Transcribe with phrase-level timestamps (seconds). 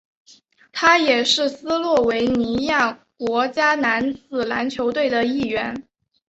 [0.71, 5.87] 他也是斯洛维尼亚国家男子篮球队的一员。